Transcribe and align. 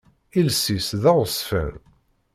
Iles-is 0.39 0.87
d 1.01 1.03
aɣezfan. 1.11 1.75